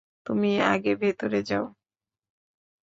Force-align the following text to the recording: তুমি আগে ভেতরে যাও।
তুমি 0.25 0.51
আগে 0.71 0.91
ভেতরে 1.01 1.39
যাও। 1.43 1.65